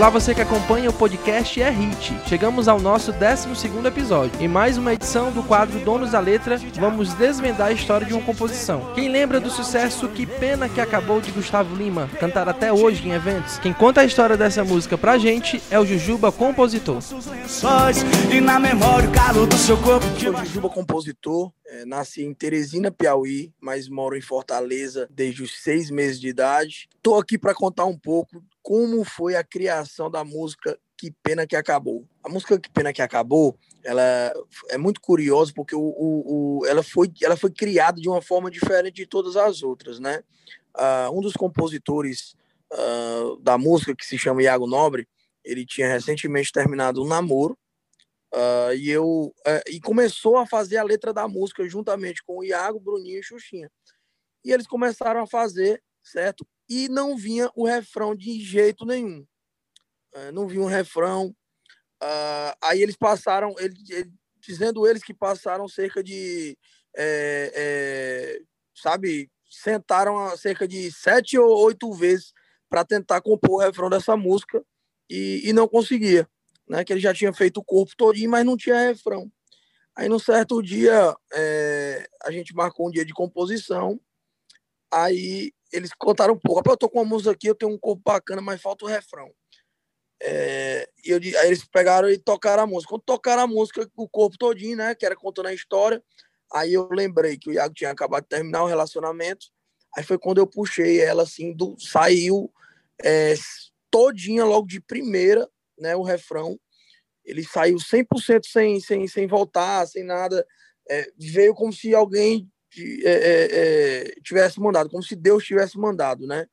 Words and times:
Olá, 0.00 0.08
você 0.08 0.34
que 0.34 0.40
acompanha 0.40 0.88
o 0.88 0.94
podcast 0.94 1.60
é 1.60 1.68
Hit. 1.68 2.18
Chegamos 2.26 2.68
ao 2.68 2.80
nosso 2.80 3.12
12 3.12 3.68
episódio. 3.86 4.32
Em 4.40 4.48
mais 4.48 4.78
uma 4.78 4.94
edição 4.94 5.30
do 5.30 5.42
quadro 5.42 5.78
Donos 5.80 6.12
da 6.12 6.18
Letra, 6.18 6.56
vamos 6.76 7.12
desvendar 7.12 7.66
a 7.66 7.72
história 7.72 8.06
de 8.06 8.14
uma 8.14 8.24
composição. 8.24 8.94
Quem 8.94 9.10
lembra 9.10 9.38
do 9.38 9.50
sucesso 9.50 10.08
Que 10.08 10.24
Pena 10.24 10.70
Que 10.70 10.80
Acabou 10.80 11.20
de 11.20 11.30
Gustavo 11.30 11.76
Lima, 11.76 12.08
cantar 12.18 12.48
até 12.48 12.72
hoje 12.72 13.06
em 13.06 13.12
eventos? 13.12 13.58
Quem 13.58 13.74
conta 13.74 14.00
a 14.00 14.04
história 14.06 14.38
dessa 14.38 14.64
música 14.64 14.96
pra 14.96 15.18
gente 15.18 15.62
é 15.70 15.78
o 15.78 15.84
Jujuba, 15.84 16.32
compositor. 16.32 17.02
Sóis 17.46 17.98
e 18.32 18.40
na 18.40 18.58
memória 18.58 19.06
o 19.06 19.12
calor 19.12 19.46
do 19.46 19.58
seu 19.58 19.76
corpo. 19.76 20.06
Sou 20.18 20.34
Jujuba 20.34 20.70
compositor, 20.70 21.52
é, 21.66 21.84
nasci 21.84 22.24
em 22.24 22.32
Teresina, 22.32 22.90
Piauí, 22.90 23.52
mas 23.60 23.86
moro 23.86 24.16
em 24.16 24.22
Fortaleza 24.22 25.06
desde 25.10 25.42
os 25.42 25.62
seis 25.62 25.90
meses 25.90 26.18
de 26.18 26.28
idade. 26.28 26.88
Estou 26.96 27.18
aqui 27.18 27.36
para 27.36 27.54
contar 27.54 27.84
um 27.84 27.98
pouco 27.98 28.42
como 28.62 29.04
foi 29.04 29.34
a 29.36 29.44
criação 29.44 30.10
da 30.10 30.22
música 30.24 30.78
Que 30.96 31.10
Pena 31.22 31.46
Que 31.46 31.56
Acabou. 31.56 32.06
A 32.22 32.28
música 32.28 32.58
Que 32.58 32.70
Pena 32.70 32.92
Que 32.92 33.02
Acabou, 33.02 33.58
ela 33.82 34.32
é 34.68 34.76
muito 34.76 35.00
curiosa 35.00 35.52
porque 35.54 35.74
o, 35.74 35.80
o, 35.80 36.58
o- 36.60 36.66
ela, 36.66 36.82
foi, 36.82 37.10
ela 37.22 37.36
foi 37.36 37.50
criada 37.50 38.00
de 38.00 38.08
uma 38.08 38.20
forma 38.20 38.50
diferente 38.50 38.96
de 38.96 39.06
todas 39.06 39.36
as 39.36 39.62
outras, 39.62 39.98
né? 39.98 40.22
Ah, 40.74 41.10
um 41.12 41.20
dos 41.20 41.32
compositores 41.32 42.34
ah, 42.72 43.36
da 43.40 43.56
música, 43.56 43.94
que 43.96 44.04
se 44.04 44.18
chama 44.18 44.42
Iago 44.42 44.66
Nobre, 44.66 45.08
ele 45.44 45.64
tinha 45.64 45.88
recentemente 45.88 46.52
terminado 46.52 47.02
um 47.02 47.08
namoro 47.08 47.58
ah, 48.32 48.74
e 48.74 48.90
eu 48.90 49.34
eh, 49.46 49.64
e 49.70 49.80
começou 49.80 50.36
a 50.36 50.46
fazer 50.46 50.76
a 50.76 50.82
letra 50.84 51.12
da 51.12 51.26
música 51.26 51.66
juntamente 51.68 52.22
com 52.22 52.38
o 52.38 52.44
Iago, 52.44 52.78
Bruninho 52.78 53.18
e 53.18 53.22
Xuxinha. 53.22 53.70
E 54.44 54.52
eles 54.52 54.66
começaram 54.66 55.20
a 55.22 55.26
fazer, 55.26 55.82
certo? 56.02 56.46
E 56.70 56.88
não 56.88 57.16
vinha 57.18 57.50
o 57.56 57.66
refrão 57.66 58.16
de 58.16 58.40
jeito 58.40 58.86
nenhum. 58.86 59.26
Eh, 60.14 60.32
não 60.32 60.48
vinha 60.48 60.62
um 60.62 60.66
refrão. 60.66 61.34
Ah, 62.02 62.56
aí 62.62 62.82
eles 62.82 62.96
passaram, 62.96 63.54
ele, 63.58 63.76
ele- 63.90 64.12
dizendo 64.40 64.86
eles 64.86 65.02
que 65.02 65.14
passaram 65.14 65.68
cerca 65.68 66.02
de, 66.02 66.56
eh, 66.96 67.52
eh, 67.54 68.40
sabe, 68.74 69.30
sentaram 69.50 70.36
cerca 70.36 70.68
de 70.68 70.92
sete 70.92 71.38
ou 71.38 71.58
oito 71.66 71.92
vezes 71.94 72.32
para 72.68 72.84
tentar 72.84 73.20
compor 73.22 73.52
o 73.52 73.58
refrão 73.66 73.90
dessa 73.90 74.16
música 74.16 74.64
e, 75.10 75.42
e 75.48 75.52
não 75.52 75.68
conseguia 75.68 76.28
né? 76.68 76.84
Que 76.84 76.92
ele 76.92 77.00
já 77.00 77.12
tinha 77.14 77.32
feito 77.32 77.58
o 77.60 77.64
corpo 77.64 77.94
todinho, 77.96 78.30
mas 78.30 78.44
não 78.46 78.56
tinha 78.56 78.88
refrão. 78.88 79.30
Aí, 79.96 80.08
num 80.08 80.18
certo 80.18 80.62
dia, 80.62 81.14
é, 81.34 82.08
a 82.24 82.30
gente 82.30 82.54
marcou 82.54 82.88
um 82.88 82.90
dia 82.90 83.04
de 83.04 83.12
composição. 83.14 84.00
Aí 84.92 85.52
eles 85.72 85.90
contaram 85.98 86.34
um 86.34 86.38
pouco. 86.38 86.60
"Rapaz, 86.60 86.74
Eu 86.74 86.78
tô 86.78 86.88
com 86.88 86.98
uma 87.00 87.04
música 87.04 87.30
aqui, 87.30 87.48
eu 87.48 87.54
tenho 87.54 87.72
um 87.72 87.78
corpo 87.78 88.02
bacana, 88.04 88.40
mas 88.40 88.60
falta 88.60 88.84
o 88.84 88.88
refrão. 88.88 89.30
É, 90.22 90.86
e 91.04 91.10
eu, 91.10 91.16
aí 91.40 91.46
eles 91.46 91.64
pegaram 91.64 92.10
e 92.10 92.18
tocaram 92.18 92.64
a 92.64 92.66
música. 92.66 92.90
Quando 92.90 93.02
tocaram 93.02 93.42
a 93.42 93.46
música, 93.46 93.88
o 93.96 94.08
corpo 94.08 94.36
todinho, 94.36 94.76
né? 94.76 94.94
Que 94.94 95.06
era 95.06 95.16
contando 95.16 95.46
a 95.46 95.54
história. 95.54 96.02
Aí 96.52 96.74
eu 96.74 96.88
lembrei 96.90 97.38
que 97.38 97.48
o 97.48 97.52
Iago 97.52 97.74
tinha 97.74 97.90
acabado 97.90 98.24
de 98.24 98.28
terminar 98.28 98.62
o 98.62 98.66
relacionamento. 98.66 99.46
Aí 99.96 100.04
foi 100.04 100.18
quando 100.18 100.38
eu 100.38 100.46
puxei 100.46 101.00
ela 101.00 101.22
assim, 101.22 101.54
do, 101.54 101.74
saiu 101.78 102.52
é, 103.02 103.34
todinha 103.90 104.44
logo 104.44 104.66
de 104.66 104.80
primeira, 104.80 105.48
né? 105.78 105.96
O 105.96 106.02
refrão. 106.02 106.58
Ele 107.24 107.44
saiu 107.44 107.78
100% 107.78 108.46
sem, 108.46 108.80
sem, 108.80 109.06
sem 109.06 109.26
voltar, 109.26 109.86
sem 109.86 110.04
nada. 110.04 110.46
É, 110.88 111.10
veio 111.16 111.54
como 111.54 111.72
se 111.72 111.94
alguém 111.94 112.50
de- 112.70 113.06
é, 113.06 113.12
é, 113.12 113.48
é, 113.52 114.04
tivesse 114.22 114.60
mandado, 114.60 114.90
como 114.90 115.02
se 115.02 115.16
Deus 115.16 115.44
tivesse 115.44 115.78
mandado, 115.78 116.26
né? 116.26 116.46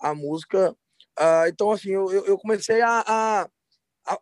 A 0.00 0.14
música. 0.14 0.76
Ah, 1.18 1.44
então, 1.48 1.70
assim, 1.70 1.90
eu, 1.90 2.10
eu 2.10 2.38
comecei 2.38 2.80
a, 2.80 3.04
a, 3.06 3.48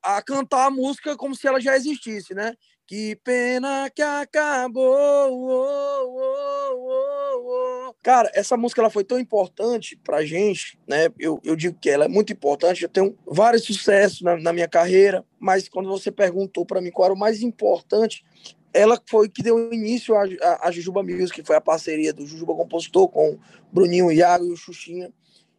a, 0.03 0.23
cantar 0.23 0.67
a 0.67 0.71
música 0.71 1.17
como 1.17 1.35
se 1.35 1.47
ela 1.47 1.61
já 1.61 1.77
existisse, 1.77 2.35
né? 2.35 2.55
Que 2.87 3.17
pena 3.25 3.89
que 3.91 4.03
acabou. 4.03 4.85
oh, 4.85 6.07
oh, 6.07 7.89
oh. 7.89 7.95
Cara, 8.03 8.31
essa 8.35 8.57
música 8.57 8.81
ela 8.81 8.91
foi 8.91 9.05
tão 9.05 9.19
importante 9.19 9.97
pra 9.97 10.25
gente, 10.25 10.79
né? 10.89 11.09
Eu, 11.19 11.41
eu 11.45 11.55
digo 11.55 11.79
que 11.81 11.89
ela 11.89 12.07
é 12.07 12.09
muito 12.09 12.33
importante. 12.33 12.83
Eu 12.83 12.89
tenho 12.89 13.17
vários 13.25 13.65
sucessos 13.65 14.23
na, 14.23 14.37
na 14.37 14.53
minha 14.53 14.69
carreira, 14.69 15.25
mas 15.39 15.69
quando 15.69 15.89
você 15.89 16.11
perguntou 16.11 16.67
pra 16.67 16.81
mim 16.81 16.91
qual 16.91 17.07
era 17.07 17.15
o 17.15 17.19
mais 17.19 17.43
importante, 17.43 18.25
ela 18.73 19.01
foi 19.09 19.29
que 19.29 19.43
deu 19.43 19.73
início 19.73 20.15
à, 20.17 20.71
Jujuba 20.71 21.03
Music, 21.03 21.41
que 21.41 21.47
foi 21.47 21.57
a 21.57 21.61
parceria 21.61 22.13
do 22.13 22.27
Jujuba 22.27 22.55
Compositor 22.55 23.09
com 23.09 23.33
o 23.33 23.41
Bruninho, 23.73 24.07
o 24.07 24.13
Iago 24.13 24.47
e 24.47 24.51
o 24.51 24.57
Xuxinha. 24.57 25.13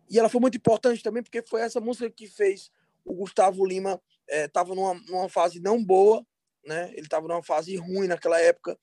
E 0.09 0.19
ela 0.19 0.29
foi 0.29 0.41
muito 0.41 0.57
importante 0.57 1.03
também 1.03 1.23
porque 1.23 1.41
foi 1.41 1.61
essa 1.61 1.79
música 1.79 2.09
que 2.09 2.27
fez 2.27 2.71
o 3.05 3.13
Gustavo 3.13 3.65
Lima 3.65 4.01
estava 4.29 4.73
numa, 4.73 4.93
numa 5.07 5.29
fase 5.29 5.59
não 5.59 5.83
boa, 5.83 6.25
né? 6.65 6.89
Ele 6.93 7.01
estava 7.01 7.27
numa 7.27 7.43
fase 7.43 7.75
ruim 7.75 8.07
naquela 8.07 8.39
época. 8.39 8.77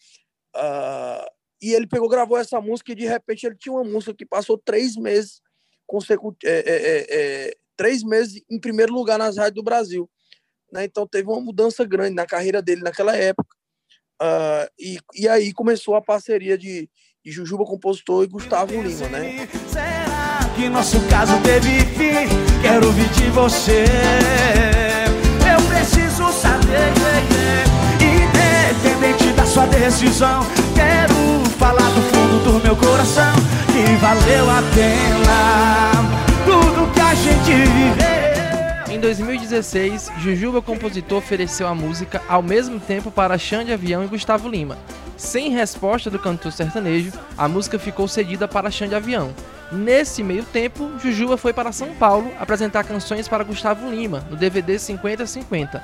ah, 0.55 1.27
e 1.63 1.75
ele 1.75 1.87
pegou, 1.87 2.09
gravou 2.09 2.39
essa 2.39 2.59
música 2.61 2.93
e 2.93 2.95
de 2.95 3.07
repente 3.07 3.47
ele 3.47 3.55
tinha 3.55 3.73
uma 3.75 3.85
música 3.85 4.15
que 4.15 4.25
passou 4.25 4.57
três 4.57 4.97
meses 4.97 5.43
consecutivos, 5.87 6.39
três 7.77 8.03
meses 8.03 8.43
em 8.51 8.59
primeiro 8.59 8.95
lugar 8.95 9.19
nas 9.19 9.37
rádios 9.37 9.57
do 9.57 9.63
Brasil. 9.63 10.11
Né? 10.73 10.85
Então 10.85 11.07
teve 11.07 11.29
uma 11.29 11.41
mudança 11.41 11.85
grande 11.85 12.15
na 12.15 12.25
carreira 12.25 12.63
dele 12.63 12.83
naquela 12.83 13.15
época. 13.15 13.60
Ah, 14.21 14.69
e, 14.79 14.99
e 15.15 15.27
aí 15.27 15.53
começou 15.53 15.95
a 15.95 16.03
parceria 16.03 16.59
de, 16.59 16.91
de 17.25 17.31
Jujuba 17.33 17.65
Compositor 17.65 18.23
e 18.23 18.27
Gustavo 18.27 18.73
Lima, 18.83 19.09
né? 19.09 19.49
Será 19.67 20.41
que 20.55 20.69
nosso 20.69 21.01
caso 21.09 21.41
teve 21.43 21.81
fim? 21.97 22.29
Quero 22.61 22.87
ouvir 22.87 23.09
de 23.09 23.31
você. 23.31 23.85
Eu 25.51 25.67
preciso 25.69 26.31
saber, 26.33 26.93
independente 27.99 29.33
da 29.33 29.47
sua 29.47 29.67
decisão. 29.67 30.45
Quero 30.75 31.49
falar 31.59 31.89
do 31.91 32.03
fundo 32.03 32.45
do 32.45 32.63
meu 32.63 32.77
coração 32.77 33.33
que 33.73 33.97
valeu 33.97 34.51
a 34.51 34.63
pena 34.75 35.10
2016, 39.11 40.13
Jujuba 40.19 40.63
Compositor 40.63 41.19
ofereceu 41.19 41.67
a 41.67 41.75
música 41.75 42.23
ao 42.29 42.41
mesmo 42.41 42.79
tempo 42.79 43.11
para 43.11 43.37
Xande 43.37 43.73
Avião 43.73 44.05
e 44.05 44.07
Gustavo 44.07 44.49
Lima. 44.49 44.79
Sem 45.17 45.51
resposta 45.51 46.09
do 46.09 46.17
cantor 46.17 46.53
sertanejo, 46.53 47.13
a 47.37 47.49
música 47.49 47.77
ficou 47.77 48.07
cedida 48.07 48.47
para 48.47 48.71
Xande 48.71 48.95
Avião. 48.95 49.35
Nesse 49.73 50.23
meio 50.23 50.45
tempo, 50.45 50.89
Jujuba 51.03 51.37
foi 51.37 51.53
para 51.53 51.73
São 51.73 51.93
Paulo 51.97 52.31
apresentar 52.39 52.85
canções 52.85 53.27
para 53.27 53.43
Gustavo 53.43 53.91
Lima, 53.91 54.25
no 54.31 54.37
DVD 54.37 54.77
50-50. 54.77 55.83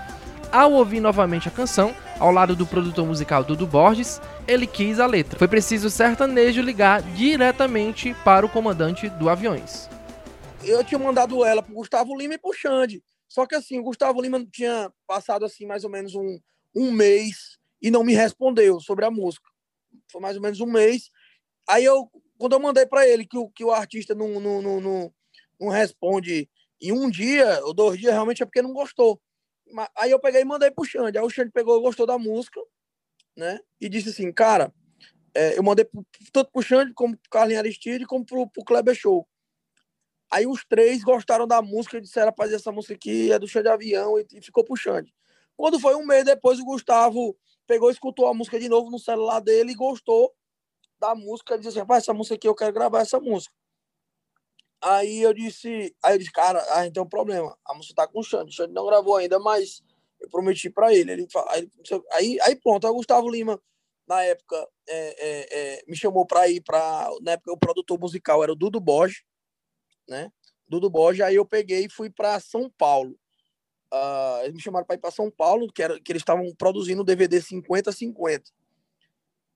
Ao 0.53 0.71
ouvir 0.71 1.01
novamente 1.01 1.49
a 1.49 1.51
canção, 1.51 1.93
ao 2.21 2.31
lado 2.31 2.55
do 2.55 2.65
produtor 2.65 3.05
musical 3.05 3.43
Dudu 3.43 3.67
Borges, 3.67 4.21
ele 4.47 4.69
quis 4.69 5.01
a 5.01 5.07
letra. 5.07 5.37
Foi 5.37 5.49
preciso 5.49 5.89
o 5.89 5.91
sertanejo 5.91 6.63
ligar 6.63 7.03
diretamente 7.03 8.15
para 8.25 8.47
o 8.47 8.49
comandante 8.49 9.09
do 9.09 9.29
Aviões. 9.29 9.91
eu 10.63 10.85
tinha 10.85 10.99
mandado 10.99 11.45
ela 11.45 11.61
pro 11.61 11.75
Gustavo 11.75 12.17
Lima 12.17 12.35
e 12.35 12.39
pro 12.39 12.53
Xande. 12.53 13.03
Só 13.29 13.47
que 13.47 13.55
assim, 13.55 13.79
o 13.79 13.83
Gustavo 13.83 14.21
Lima 14.21 14.45
tinha 14.47 14.93
passado 15.07 15.45
assim 15.45 15.67
mais 15.67 15.85
ou 15.85 15.91
menos 15.91 16.15
um, 16.15 16.39
um 16.75 16.91
mês 16.93 17.59
e 17.83 17.91
não 17.91 18.05
me 18.05 18.15
respondeu 18.15 18.81
sobre 18.81 19.05
a 19.05 19.11
música. 19.11 19.49
Foi 20.11 20.21
mais 20.21 20.37
ou 20.37 20.43
menos 20.43 20.61
um 20.61 20.67
mês. 20.67 21.11
Aí 21.69 21.85
eu, 21.85 22.11
quando 22.39 22.53
eu 22.53 22.61
mandei 22.61 22.87
para 22.87 23.07
ele 23.07 23.27
que 23.27 23.37
o, 23.37 23.49
que 23.51 23.65
o 23.65 23.73
artista 23.73 24.15
não, 24.15 24.41
não, 24.41 24.63
não, 24.63 24.81
não, 24.81 25.15
não 25.61 25.69
responde 25.69 26.49
em 26.81 26.93
um 26.93 27.11
dia 27.11 27.61
ou 27.65 27.75
dois 27.75 27.99
dias, 27.99 28.13
realmente 28.13 28.43
é 28.43 28.47
porque 28.47 28.63
não 28.63 28.73
gostou. 28.73 29.21
Aí 29.97 30.11
eu 30.11 30.21
peguei 30.21 30.43
e 30.43 30.45
mandei 30.45 30.71
pro 30.71 30.85
Xande. 30.85 31.19
Aí 31.19 31.25
o 31.25 31.31
Xande 31.31 31.51
pegou 31.51 31.81
gostou 31.81 32.07
da 32.07 32.17
música, 32.19 32.61
né? 33.37 33.59
E 33.81 33.89
disse 33.89 34.11
assim, 34.11 34.33
cara, 34.33 34.73
é, 35.35 35.59
eu 35.59 35.63
mandei 35.63 35.85
pro- 35.85 36.07
tanto 36.33 36.51
pro 36.53 36.63
Xande, 36.63 36.95
como 36.95 37.17
pro 37.17 37.31
Carlinhos 37.31 37.59
Aristide, 37.61 38.07
como 38.07 38.25
pro, 38.25 38.49
pro 38.49 38.65
Kleber 38.65 38.95
Show. 38.95 39.27
Aí 40.31 40.47
os 40.47 40.65
três 40.65 41.03
gostaram 41.03 41.47
da 41.47 41.63
música 41.63 41.99
e 41.99 42.01
disseram, 42.01 42.27
rapaz, 42.27 42.53
essa 42.53 42.73
música 42.73 42.95
aqui 42.95 43.33
é 43.33 43.39
do 43.39 43.47
Xande 43.47 43.69
Avião 43.69 44.19
e, 44.19 44.27
e 44.33 44.43
ficou 44.43 44.65
pro 44.65 44.77
Xande. 44.77 45.15
Quando 45.57 45.81
foi 45.81 45.95
um 45.95 46.05
mês 46.05 46.25
depois, 46.25 46.59
o 46.59 46.65
Gustavo 46.65 47.37
pegou 47.67 47.89
e 47.89 47.93
escutou 47.93 48.27
a 48.27 48.35
música 48.35 48.59
de 48.59 48.69
novo 48.69 48.91
no 48.91 48.99
celular 48.99 49.41
dele 49.41 49.73
e 49.73 49.77
gostou 49.77 50.35
da 50.99 51.15
música. 51.15 51.55
Ele 51.55 51.61
disse 51.61 51.71
assim, 51.71 51.79
rapaz, 51.81 52.03
essa 52.03 52.13
música 52.13 52.35
aqui 52.35 52.49
eu 52.49 52.55
quero 52.55 52.73
gravar 52.73 53.01
essa 53.01 53.21
música. 53.21 53.55
Aí 54.83 55.23
eu 55.23 55.33
disse, 55.33 55.95
aí 56.03 56.15
eu 56.15 56.19
disse, 56.19 56.31
cara, 56.31 56.61
a 56.75 56.85
gente 56.85 56.95
tem 56.95 57.03
um 57.03 57.09
problema. 57.09 57.57
A 57.65 57.75
música 57.75 57.95
tá 57.95 58.07
com 58.07 58.21
o 58.21 58.23
Xande. 58.23 58.51
O 58.51 58.55
Xande 58.55 58.73
não 58.73 58.87
gravou 58.87 59.17
ainda, 59.17 59.39
mas 59.39 59.83
eu 60.21 60.29
prometi 60.29 60.71
para 60.71 60.95
ele. 60.95 61.13
ele 61.13 61.29
aí, 61.49 61.71
aí, 62.13 62.39
aí 62.43 62.57
pronto, 62.57 62.87
aí 62.87 62.93
o 62.93 62.97
Gustavo 62.97 63.29
Lima, 63.29 63.61
na 64.07 64.23
época, 64.23 64.69
é, 64.89 65.29
é, 65.29 65.59
é, 65.59 65.85
me 65.89 65.97
chamou 65.97 66.27
para 66.27 66.49
ir 66.49 66.61
para. 66.61 67.09
Na 67.23 67.33
época, 67.33 67.53
o 67.53 67.59
produtor 67.59 67.99
musical 67.99 68.43
era 68.43 68.53
o 68.53 68.57
Dudu 68.57 68.81
Borges. 68.81 69.23
Né? 70.09 70.31
Dudu 70.69 70.91
Borges, 70.91 71.23
aí 71.23 71.37
eu 71.37 71.45
peguei 71.45 71.85
e 71.87 71.91
fui 71.91 72.11
para 72.11 72.39
São 72.41 72.71
Paulo. 72.71 73.19
Uh, 73.93 74.43
eles 74.43 74.55
me 74.55 74.61
chamaram 74.61 74.85
para 74.85 74.97
ir 74.97 74.99
para 74.99 75.11
São 75.11 75.31
Paulo, 75.31 75.73
que, 75.73 75.83
era, 75.83 76.01
que 76.01 76.11
eles 76.11 76.23
estavam 76.23 76.53
produzindo 76.57 77.03
o 77.03 77.05
DVD 77.05 77.39
50-50. 77.39 78.43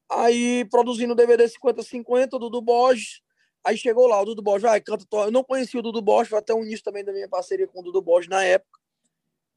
Aí, 0.08 0.64
produzindo 0.70 1.12
o 1.12 1.16
DVD 1.16 1.44
50-50, 1.44 2.30
Dudu 2.30 2.60
Borges. 2.60 3.20
Aí 3.64 3.76
chegou 3.76 4.06
lá, 4.06 4.20
o 4.20 4.24
Dudu 4.24 4.42
Borges, 4.42 4.62
vai, 4.62 4.80
canta. 4.80 5.04
Eu 5.12 5.30
não 5.30 5.44
conhecia 5.44 5.78
o 5.78 5.82
Dudu 5.82 6.00
Borges, 6.00 6.30
foi 6.30 6.38
até 6.38 6.54
o 6.54 6.64
início 6.64 6.84
também 6.84 7.04
da 7.04 7.12
minha 7.12 7.28
parceria 7.28 7.66
com 7.66 7.80
o 7.80 7.82
Dudu 7.82 8.00
Borges 8.00 8.28
na 8.28 8.42
época. 8.44 8.80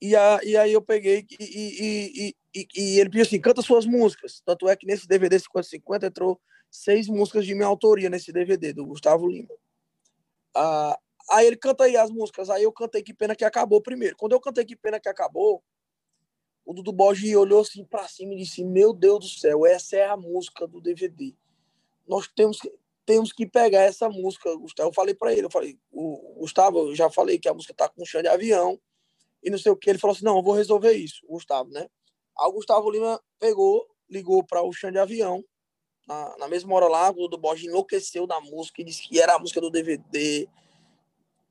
E, 0.01 0.15
a, 0.15 0.39
e 0.43 0.57
aí 0.57 0.73
eu 0.73 0.81
peguei 0.81 1.25
e, 1.39 1.45
e, 1.45 2.35
e, 2.53 2.67
e, 2.75 2.99
ele 2.99 3.09
pediu 3.09 3.23
assim: 3.23 3.39
canta 3.39 3.61
suas 3.61 3.85
músicas. 3.85 4.41
Tanto 4.45 4.67
é 4.67 4.75
que 4.75 4.85
nesse 4.85 5.07
DVD 5.07 5.37
50-50 5.37 6.03
entrou 6.03 6.41
seis 6.69 7.07
músicas 7.07 7.45
de 7.45 7.55
minha 7.55 7.67
autoria 7.67 8.09
nesse 8.09 8.31
DVD, 8.31 8.73
do 8.73 8.85
Gustavo 8.85 9.27
Lima. 9.27 9.49
Ah, 10.55 10.97
aí 11.31 11.47
ele 11.47 11.57
canta 11.57 11.85
aí 11.85 11.97
as 11.97 12.09
músicas. 12.09 12.49
Aí 12.49 12.63
eu 12.63 12.71
cantei 12.71 13.01
Que 13.01 13.13
Pena 13.13 13.35
Que 13.35 13.45
Acabou 13.45 13.81
primeiro. 13.81 14.15
Quando 14.17 14.33
eu 14.33 14.39
cantei 14.39 14.65
Que 14.65 14.75
Pena 14.75 14.99
Que 14.99 15.09
Acabou, 15.09 15.63
o 16.65 16.73
Dudu 16.73 16.91
Borges 16.91 17.35
olhou 17.35 17.61
assim 17.61 17.83
para 17.83 18.07
cima 18.07 18.33
e 18.33 18.37
disse: 18.37 18.63
Meu 18.63 18.93
Deus 18.93 19.19
do 19.19 19.39
céu, 19.39 19.65
essa 19.65 19.97
é 19.97 20.05
a 20.05 20.17
música 20.17 20.67
do 20.67 20.79
DVD. 20.79 21.35
Nós 22.07 22.27
temos 22.27 22.59
que, 22.59 22.73
temos 23.05 23.33
que 23.33 23.45
pegar 23.45 23.81
essa 23.81 24.09
música, 24.09 24.53
Gustavo. 24.55 24.89
Eu 24.89 24.93
falei 24.93 25.13
para 25.13 25.33
ele: 25.33 25.45
eu 25.45 25.51
falei, 25.51 25.77
o 25.91 26.39
Gustavo, 26.39 26.89
eu 26.89 26.95
já 26.95 27.09
falei 27.09 27.37
que 27.37 27.49
a 27.49 27.53
música 27.53 27.73
tá 27.73 27.89
com 27.89 28.05
chão 28.05 28.21
de 28.21 28.27
avião 28.27 28.79
e 29.43 29.49
não 29.49 29.57
sei 29.57 29.71
o 29.71 29.75
que. 29.75 29.89
Ele 29.89 29.99
falou 29.99 30.15
assim: 30.15 30.25
não, 30.25 30.37
eu 30.37 30.43
vou 30.43 30.53
resolver 30.53 30.93
isso, 30.93 31.25
Gustavo, 31.27 31.69
né? 31.69 31.87
Aí 32.39 32.47
o 32.47 32.53
Gustavo 32.53 32.89
Lima 32.89 33.21
pegou, 33.39 33.85
ligou 34.09 34.43
para 34.43 34.61
o 34.61 34.71
chão 34.71 34.91
de 34.91 34.99
avião. 34.99 35.43
Na, 36.05 36.37
na 36.37 36.47
mesma 36.47 36.73
hora 36.75 36.87
lá, 36.87 37.09
o 37.11 37.27
do 37.27 37.37
Borges 37.37 37.67
enlouqueceu 37.67 38.27
da 38.27 38.39
música 38.41 38.81
e 38.81 38.85
disse 38.85 39.07
que 39.07 39.19
era 39.19 39.35
a 39.35 39.39
música 39.39 39.61
do 39.61 39.69
DVD. 39.69 40.47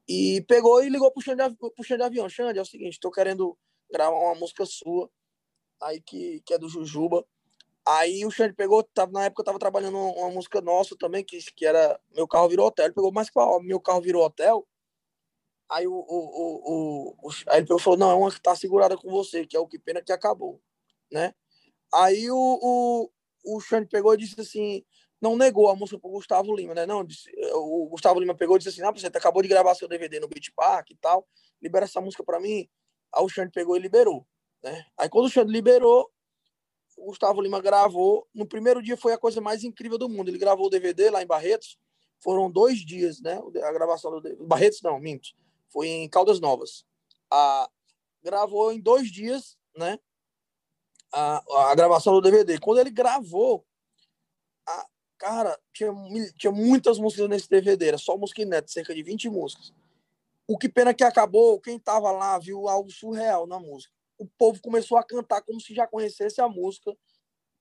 E 0.08 0.42
pegou 0.42 0.82
e 0.84 0.88
ligou 0.88 1.10
pro 1.10 1.22
Xande, 1.22 1.56
de 1.56 2.02
avião. 2.02 2.28
Xande, 2.28 2.58
é 2.58 2.62
o 2.62 2.66
seguinte, 2.66 3.00
tô 3.00 3.10
querendo 3.10 3.56
gravar 3.90 4.16
uma 4.16 4.34
música 4.34 4.66
sua, 4.66 5.10
aí 5.80 6.00
que, 6.00 6.42
que 6.44 6.54
é 6.54 6.58
do 6.58 6.68
Jujuba. 6.68 7.24
Aí 7.86 8.24
o 8.24 8.30
Xande 8.30 8.54
pegou, 8.54 8.82
tava, 8.82 9.10
na 9.12 9.24
época 9.24 9.42
eu 9.42 9.46
tava 9.46 9.58
trabalhando 9.58 9.98
uma, 9.98 10.30
música 10.30 10.60
nossa 10.60 10.96
também, 10.96 11.24
que, 11.24 11.38
que 11.52 11.66
era 11.66 11.98
Meu 12.14 12.28
Carro 12.28 12.48
Virou 12.48 12.66
Hotel. 12.66 12.86
Ele 12.86 12.94
pegou, 12.94 13.12
mas 13.12 13.30
qual? 13.30 13.60
Meu 13.62 13.80
Carro 13.80 14.00
Virou 14.00 14.24
Hotel? 14.24 14.66
Aí 15.68 15.86
o, 15.86 15.94
o, 15.94 15.96
o, 15.96 17.16
o, 17.22 17.30
aí 17.48 17.60
ele 17.60 17.78
falou, 17.80 17.98
não, 17.98 18.10
é 18.10 18.14
uma 18.14 18.30
que 18.30 18.40
tá 18.40 18.54
segurada 18.54 18.96
com 18.96 19.10
você, 19.10 19.46
que 19.46 19.56
é 19.56 19.60
o 19.60 19.66
que 19.66 19.78
pena 19.78 20.02
que 20.02 20.12
acabou, 20.12 20.60
né? 21.10 21.34
Aí 21.94 22.30
o, 22.30 22.36
o, 22.36 23.10
o 23.44 23.60
Xande 23.60 23.88
pegou 23.88 24.14
e 24.14 24.16
disse 24.16 24.40
assim, 24.40 24.84
não 25.20 25.36
negou 25.36 25.68
a 25.68 25.76
música 25.76 25.98
pro 25.98 26.10
Gustavo 26.10 26.54
Lima, 26.54 26.74
né? 26.74 26.86
Não, 26.86 27.04
disse, 27.04 27.30
o 27.54 27.86
Gustavo 27.88 28.20
Lima 28.20 28.34
pegou 28.34 28.56
e 28.56 28.58
disse 28.58 28.70
assim, 28.70 28.82
ah, 28.82 28.90
você 28.90 29.06
acabou 29.06 29.42
de 29.42 29.48
gravar 29.48 29.74
seu 29.74 29.88
DVD 29.88 30.20
no 30.20 30.28
Beach 30.28 30.52
Park 30.52 30.90
e 30.90 30.96
tal, 30.96 31.26
libera 31.60 31.84
essa 31.84 32.00
música 32.00 32.24
para 32.24 32.40
mim. 32.40 32.68
Aí 33.14 33.24
o 33.24 33.28
Xande 33.28 33.52
pegou 33.52 33.76
e 33.76 33.80
liberou, 33.80 34.26
né? 34.62 34.84
Aí 34.96 35.08
quando 35.08 35.26
o 35.26 35.30
Xande 35.30 35.52
liberou, 35.52 36.10
o 36.96 37.06
Gustavo 37.06 37.40
Lima 37.40 37.60
gravou. 37.60 38.28
No 38.34 38.46
primeiro 38.46 38.82
dia 38.82 38.96
foi 38.96 39.12
a 39.12 39.18
coisa 39.18 39.40
mais 39.40 39.64
incrível 39.64 39.98
do 39.98 40.08
mundo. 40.08 40.28
Ele 40.28 40.38
gravou 40.38 40.66
o 40.66 40.70
DVD 40.70 41.10
lá 41.10 41.22
em 41.22 41.26
Barretos. 41.26 41.78
Foram 42.20 42.50
dois 42.50 42.78
dias, 42.78 43.20
né? 43.20 43.40
A 43.64 43.72
gravação 43.72 44.20
do. 44.20 44.46
Barretos 44.46 44.80
não, 44.82 45.00
minto 45.00 45.30
foi 45.72 45.88
em 45.88 46.08
Caldas 46.08 46.38
Novas. 46.38 46.84
A, 47.30 47.68
gravou 48.22 48.70
em 48.70 48.80
dois 48.80 49.10
dias, 49.10 49.56
né? 49.76 49.98
A, 51.12 51.70
a 51.70 51.74
gravação 51.74 52.14
do 52.14 52.20
DVD. 52.20 52.58
Quando 52.58 52.78
ele 52.78 52.90
gravou, 52.90 53.64
a, 54.66 54.86
cara, 55.18 55.58
tinha, 55.72 55.92
tinha 56.36 56.52
muitas 56.52 56.98
músicas 56.98 57.28
nesse 57.28 57.48
DVD, 57.48 57.88
era 57.88 57.98
só 57.98 58.16
música 58.16 58.42
inédita, 58.42 58.72
cerca 58.72 58.94
de 58.94 59.02
20 59.02 59.28
músicas. 59.28 59.72
O 60.46 60.58
que 60.58 60.68
pena 60.68 60.94
que 60.94 61.04
acabou, 61.04 61.60
quem 61.60 61.78
tava 61.78 62.10
lá 62.10 62.38
viu 62.38 62.68
algo 62.68 62.90
surreal 62.90 63.46
na 63.46 63.58
música. 63.58 63.92
O 64.18 64.26
povo 64.26 64.60
começou 64.60 64.98
a 64.98 65.04
cantar 65.04 65.42
como 65.42 65.60
se 65.60 65.74
já 65.74 65.86
conhecesse 65.86 66.40
a 66.40 66.48
música. 66.48 66.90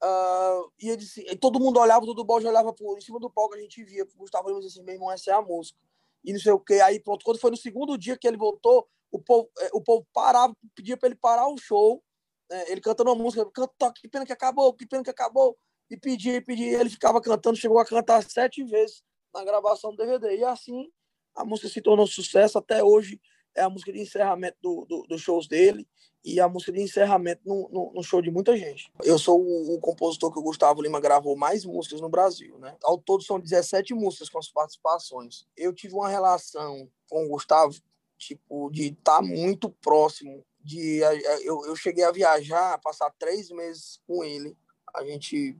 Uh, 0.03 0.71
e, 0.79 0.89
ele, 0.89 1.05
e 1.17 1.35
todo 1.35 1.59
mundo 1.59 1.79
olhava, 1.79 2.05
todo 2.05 2.25
mundo 2.25 2.47
olhava 2.47 2.73
por 2.73 2.97
em 2.97 3.01
cima 3.01 3.19
do 3.19 3.29
palco, 3.29 3.55
a 3.55 3.59
gente 3.59 3.83
via. 3.83 4.03
O 4.03 4.17
Gustavo 4.17 4.47
Lima 4.47 4.61
disse 4.61 4.79
assim: 4.79 4.85
meu 4.85 4.95
irmão, 4.95 5.11
essa 5.11 5.31
é 5.31 5.33
a 5.33 5.41
música 5.41 5.77
e 6.23 6.33
não 6.33 6.39
sei 6.39 6.51
o 6.51 6.59
que. 6.59 6.79
Aí 6.81 6.99
pronto, 6.99 7.23
quando 7.23 7.39
foi 7.39 7.51
no 7.51 7.57
segundo 7.57 7.97
dia 7.97 8.17
que 8.17 8.27
ele 8.27 8.37
voltou, 8.37 8.87
o 9.11 9.19
povo, 9.19 9.49
é, 9.59 9.69
o 9.73 9.81
povo 9.81 10.05
parava, 10.13 10.55
pedia 10.75 10.97
para 10.97 11.09
ele 11.09 11.15
parar 11.15 11.47
o 11.47 11.57
show, 11.57 12.03
né? 12.51 12.65
ele 12.67 12.81
cantando 12.81 13.11
uma 13.11 13.23
música, 13.23 13.49
canta, 13.51 13.91
que 13.93 14.07
pena 14.07 14.25
que 14.25 14.33
acabou, 14.33 14.73
que 14.73 14.85
pena 14.85 15.03
que 15.03 15.09
acabou, 15.09 15.57
e 15.89 15.97
pedia, 15.97 16.35
e 16.35 16.41
pedia, 16.41 16.79
ele 16.79 16.89
ficava 16.89 17.21
cantando, 17.21 17.57
chegou 17.57 17.79
a 17.79 17.85
cantar 17.85 18.21
sete 18.23 18.63
vezes 18.63 19.03
na 19.33 19.43
gravação 19.43 19.91
do 19.91 19.97
DVD. 19.97 20.37
E 20.37 20.43
assim 20.43 20.89
a 21.35 21.45
música 21.45 21.69
se 21.69 21.81
tornou 21.81 22.05
sucesso 22.05 22.57
até 22.57 22.83
hoje. 22.83 23.19
É 23.55 23.61
a 23.61 23.69
música 23.69 23.91
de 23.91 23.99
encerramento 23.99 24.57
do, 24.61 24.85
do, 24.85 25.03
dos 25.03 25.21
shows 25.21 25.47
dele 25.47 25.87
e 26.23 26.39
a 26.39 26.47
música 26.47 26.71
de 26.71 26.81
encerramento 26.81 27.41
no, 27.45 27.67
no, 27.69 27.93
no, 27.93 28.03
show 28.03 28.21
de 28.21 28.31
muita 28.31 28.55
gente. 28.55 28.91
Eu 29.03 29.17
sou 29.17 29.41
o, 29.41 29.75
o, 29.75 29.79
compositor 29.79 30.31
que 30.31 30.39
o 30.39 30.43
Gustavo 30.43 30.81
Lima 30.81 30.99
gravou 31.01 31.35
mais 31.35 31.65
músicas 31.65 31.99
no 31.99 32.09
Brasil, 32.09 32.57
né? 32.59 32.77
Ao 32.83 32.97
todo 32.97 33.23
são 33.23 33.39
17 33.39 33.93
músicas 33.93 34.29
com 34.29 34.39
as 34.39 34.47
participações. 34.49 35.45
Eu 35.57 35.73
tive 35.73 35.95
uma 35.95 36.07
relação 36.07 36.87
com 37.09 37.25
o 37.25 37.29
Gustavo, 37.29 37.75
tipo, 38.17 38.69
de 38.69 38.89
estar 38.89 39.17
tá 39.17 39.21
muito 39.21 39.69
próximo. 39.69 40.45
De, 40.63 40.99
eu, 41.43 41.65
eu 41.65 41.75
cheguei 41.75 42.03
a 42.03 42.11
viajar, 42.11 42.79
passar 42.79 43.11
três 43.17 43.49
meses 43.49 43.99
com 44.05 44.23
ele, 44.23 44.55
a 44.93 45.03
gente 45.03 45.57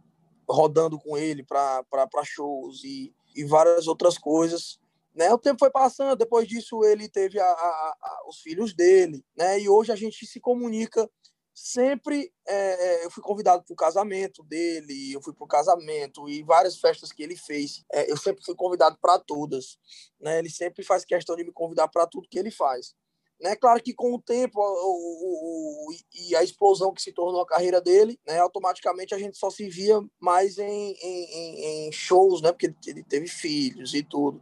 rodando 0.48 1.00
com 1.00 1.18
ele 1.18 1.44
para 1.44 1.83
shows 2.24 2.83
e, 2.83 3.13
e 3.36 3.44
várias 3.44 3.88
outras 3.88 4.18
coisas. 4.18 4.80
Né? 5.13 5.31
O 5.33 5.38
tempo 5.38 5.59
foi 5.59 5.69
passando, 5.69 6.15
depois 6.15 6.48
disso 6.48 6.83
ele 6.86 7.09
teve 7.09 7.39
a, 7.39 7.45
a, 7.45 7.98
a, 8.01 8.24
os 8.29 8.39
filhos 8.39 8.74
dele, 8.74 9.25
né? 9.36 9.60
E 9.60 9.67
hoje 9.67 9.91
a 9.91 9.96
gente 9.96 10.25
se 10.25 10.39
comunica 10.39 11.10
sempre. 11.53 12.31
É, 12.48 13.01
é 13.01 13.05
eu 13.05 13.12
fui 13.12 13.22
convidado 13.22 13.63
para 13.63 13.74
o 13.74 13.75
casamento 13.75 14.41
dele, 14.43 15.12
eu 15.12 15.22
fui 15.22 15.34
para 15.34 15.43
o 15.43 15.48
casamento 15.48 16.29
e 16.29 16.43
várias 16.43 16.77
festas 16.77 17.12
que 17.12 17.22
ele 17.22 17.36
fez. 17.36 17.84
É, 17.91 18.10
eu 18.10 18.15
sempre 18.15 18.43
fui 18.43 18.55
convidado 18.55 18.98
para 19.01 19.20
todas, 19.20 19.77
né? 20.20 20.39
Ele 20.39 20.50
sempre 20.50 20.81
faz 20.81 21.03
questão 21.03 21.36
de 21.36 21.43
me 21.43 21.51
convidar 21.51 21.89
para 21.89 22.08
tudo 22.08 22.29
que 22.29 22.39
ele 22.39 22.51
faz. 22.51 22.96
Né? 23.41 23.55
Claro 23.55 23.81
que 23.81 23.91
com 23.91 24.13
o 24.13 24.21
tempo 24.21 24.60
o, 24.60 24.63
o, 24.63 25.89
o, 25.89 25.93
e 26.13 26.36
a 26.36 26.43
explosão 26.43 26.93
que 26.93 27.01
se 27.01 27.12
tornou 27.12 27.41
a 27.41 27.48
carreira 27.48 27.81
dele, 27.81 28.19
né? 28.25 28.38
automaticamente 28.38 29.15
a 29.15 29.17
gente 29.17 29.36
só 29.36 29.50
se 29.50 29.67
via 29.67 30.00
mais 30.19 30.60
em, 30.60 30.95
em, 31.01 31.88
em 31.88 31.91
shows, 31.91 32.41
né? 32.41 32.51
porque 32.51 32.71
ele 32.86 33.03
teve 33.03 33.27
filhos 33.27 33.95
e 33.95 34.03
tudo. 34.03 34.39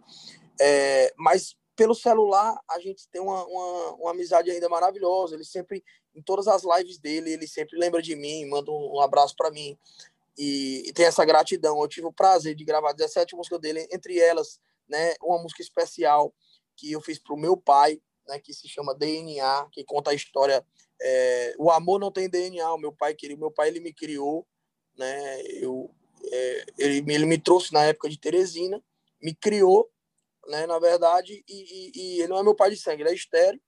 É, 0.59 1.13
mas 1.17 1.55
pelo 1.77 1.95
celular 1.95 2.59
a 2.69 2.77
gente 2.79 3.07
tem 3.07 3.21
uma, 3.21 3.45
uma, 3.45 3.91
uma, 3.93 4.11
amizade 4.11 4.51
ainda 4.51 4.67
maravilhosa. 4.67 5.33
Ele 5.33 5.45
sempre, 5.45 5.81
em 6.13 6.21
todas 6.21 6.45
as 6.49 6.63
lives 6.63 6.99
dele, 6.99 7.31
ele 7.31 7.47
sempre 7.47 7.79
lembra 7.79 8.01
de 8.01 8.17
mim, 8.17 8.45
manda 8.49 8.69
um, 8.69 8.99
abraço 8.99 9.33
para 9.33 9.49
mim 9.49 9.77
e, 10.37 10.83
e, 10.89 10.91
tem 10.91 11.05
essa 11.05 11.23
gratidão. 11.23 11.81
Eu 11.81 11.87
tive 11.87 12.05
o 12.05 12.11
prazer 12.11 12.53
de 12.53 12.65
gravar 12.65 12.91
17 12.91 13.33
músicas 13.33 13.61
dele, 13.61 13.87
entre 13.93 14.19
elas, 14.19 14.59
né, 14.89 15.13
uma 15.21 15.41
música 15.41 15.61
especial 15.61 16.33
que 16.75 16.91
eu 16.91 16.99
fiz 16.99 17.17
para 17.17 17.33
o 17.33 17.39
meu 17.39 17.55
pai, 17.55 18.01
né, 18.29 18.39
que 18.39 18.53
se 18.53 18.69
chama 18.69 18.95
DNA, 18.95 19.67
que 19.71 19.83
conta 19.83 20.11
a 20.11 20.13
história. 20.13 20.65
É, 21.01 21.55
o 21.57 21.69
amor 21.69 21.99
não 21.99 22.11
tem 22.11 22.29
DNA. 22.29 22.73
O 22.73 22.77
meu 22.77 22.93
pai 22.93 23.13
queria, 23.13 23.35
meu 23.35 23.51
pai 23.51 23.67
ele 23.67 23.81
me 23.81 23.93
criou, 23.93 24.47
né? 24.97 25.41
Eu, 25.61 25.93
é, 26.23 26.65
ele, 26.77 27.13
ele 27.13 27.25
me 27.25 27.37
trouxe 27.37 27.73
na 27.73 27.83
época 27.83 28.09
de 28.09 28.19
Teresina, 28.19 28.81
me 29.21 29.33
criou 29.33 29.91
né, 30.49 30.65
na 30.65 30.79
verdade, 30.79 31.43
e, 31.47 31.53
e, 31.53 31.91
e, 31.95 32.19
ele 32.21 32.27
não 32.27 32.39
é 32.39 32.43
meu 32.43 32.55
pai 32.55 32.71
de 32.71 32.77
sangue, 32.77 33.03
ele 33.03 33.11
é 33.11 33.13
estéreo. 33.13 33.61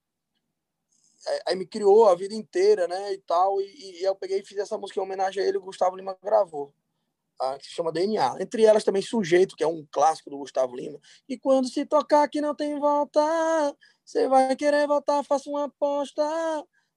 Aí 1.46 1.56
me 1.56 1.68
criou 1.68 2.10
a 2.10 2.16
vida 2.16 2.34
inteira, 2.34 2.88
né, 2.88 3.14
e 3.14 3.20
tal, 3.20 3.62
e, 3.62 4.00
e 4.00 4.04
eu 4.04 4.16
peguei 4.16 4.40
e 4.40 4.46
fiz 4.46 4.58
essa 4.58 4.78
música 4.78 5.00
em 5.00 5.04
homenagem 5.04 5.44
a 5.44 5.46
ele, 5.46 5.58
o 5.58 5.62
Gustavo 5.62 5.96
Lima 5.96 6.18
gravou, 6.22 6.74
que 7.60 7.66
se 7.66 7.74
chama 7.74 7.92
DNA. 7.92 8.38
Entre 8.40 8.64
elas 8.64 8.84
também 8.84 9.02
Sujeito, 9.02 9.56
que 9.56 9.64
é 9.64 9.68
um 9.68 9.86
clássico 9.92 10.30
do 10.30 10.38
Gustavo 10.38 10.76
Lima. 10.76 11.00
E 11.28 11.38
quando 11.38 11.68
se 11.68 11.86
tocar 11.86 12.28
que 12.30 12.42
não 12.42 12.56
tem 12.56 12.80
volta, 12.80 13.22
você 14.06 14.28
vai 14.28 14.56
querer 14.56 14.88
voltar, 14.88 15.24
faça 15.24 15.50
uma 15.50 15.66
aposta, 15.66 16.24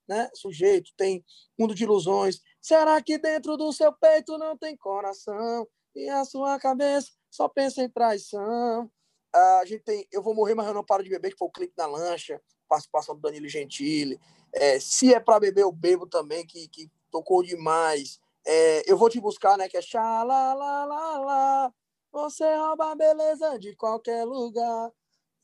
né? 0.08 0.28
Sujeito, 0.34 0.90
tem 0.96 1.24
Mundo 1.58 1.74
de 1.74 1.84
Ilusões. 1.84 2.40
Será 2.60 3.00
que 3.02 3.18
dentro 3.18 3.56
do 3.56 3.72
seu 3.72 3.92
peito 3.92 4.36
não 4.38 4.56
tem 4.56 4.76
coração? 4.76 5.66
E 5.94 6.08
a 6.08 6.24
sua 6.24 6.58
cabeça 6.58 7.10
só 7.30 7.48
pensa 7.48 7.82
em 7.82 7.88
traição? 7.88 8.90
a 9.34 9.64
gente 9.64 9.82
tem 9.82 10.06
Eu 10.12 10.22
Vou 10.22 10.34
Morrer, 10.34 10.54
mas 10.54 10.66
eu 10.66 10.74
não 10.74 10.84
paro 10.84 11.02
de 11.02 11.10
beber, 11.10 11.32
que 11.32 11.38
foi 11.38 11.48
o 11.48 11.50
clipe 11.50 11.74
na 11.76 11.86
lancha, 11.86 12.40
participação 12.68 13.16
do 13.16 13.20
Danilo 13.20 13.48
Gentili. 13.48 14.20
É, 14.52 14.78
se 14.78 15.12
é 15.12 15.18
para 15.18 15.40
beber, 15.40 15.62
eu 15.62 15.72
bebo 15.72 16.06
também, 16.06 16.46
que, 16.46 16.68
que 16.68 16.88
tocou 17.10 17.42
demais. 17.42 18.20
É, 18.46 18.90
eu 18.90 18.96
vou 18.96 19.08
te 19.08 19.20
buscar, 19.20 19.56
né? 19.56 19.68
Que 19.68 19.76
é 19.76 19.80
lá 19.96 21.70
Você 22.12 22.44
rouba 22.56 22.92
a 22.92 22.94
beleza 22.94 23.58
de 23.58 23.74
qualquer 23.74 24.24
lugar. 24.24 24.90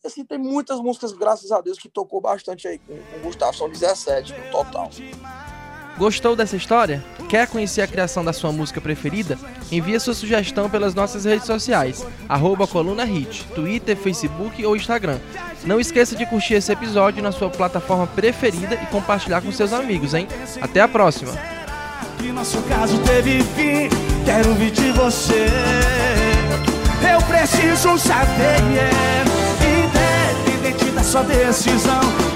Assim, 0.05 0.25
tem 0.25 0.39
muitas 0.39 0.81
músicas, 0.81 1.13
graças 1.13 1.53
a 1.53 1.61
Deus, 1.61 1.79
que 1.79 1.89
tocou 1.89 2.21
bastante 2.21 2.67
aí 2.67 2.79
com, 2.79 2.97
com 2.97 3.17
o 3.19 3.21
Gustavo. 3.21 3.57
São 3.57 3.69
17 3.69 4.33
no 4.33 4.51
total. 4.51 4.89
Gostou 5.99 6.35
dessa 6.35 6.57
história? 6.57 7.05
Quer 7.29 7.47
conhecer 7.47 7.83
a 7.83 7.87
criação 7.87 8.25
da 8.25 8.33
sua 8.33 8.51
música 8.51 8.81
preferida? 8.81 9.39
Envie 9.71 10.01
sua 10.01 10.15
sugestão 10.15 10.71
pelas 10.71 10.95
nossas 10.95 11.27
redes 11.27 11.47
sociais, 11.47 12.07
arroba 12.27 12.67
coluna 12.67 13.05
hit, 13.05 13.45
Twitter, 13.55 13.95
Facebook 13.97 14.65
ou 14.65 14.75
Instagram. 14.75 15.21
Não 15.65 15.79
esqueça 15.79 16.17
de 16.17 16.25
curtir 16.25 16.55
esse 16.55 16.73
episódio 16.73 17.23
na 17.23 17.33
sua 17.33 17.51
plataforma 17.51 18.07
preferida 18.07 18.77
e 18.77 18.87
compartilhar 18.87 19.43
com 19.43 19.53
seus 19.53 19.75
amigos, 19.75 20.15
hein? 20.15 20.27
Até 20.63 20.81
a 20.81 20.89
próxima! 20.89 21.60
Que 22.21 22.33
nosso 22.33 22.61
caso 22.63 22.99
teve 22.99 23.43
fim, 23.57 23.89
quero 24.27 24.51
ouvir 24.51 24.71
de 24.73 24.93
você. 24.93 25.47
Eu 27.11 27.19
preciso 27.23 27.97
saber, 27.97 28.61
yeah. 28.75 29.25
independente 30.45 30.91
da 30.91 31.03
sua 31.03 31.23
decisão. 31.23 32.30